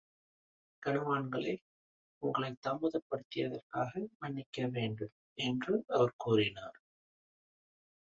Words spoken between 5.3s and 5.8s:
என்று